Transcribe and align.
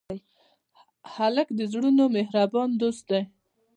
هلک 1.13 1.47
د 1.59 1.61
زړونو 1.71 2.03
مهربان 2.17 2.69
دوست 2.81 3.03
دی. 3.11 3.21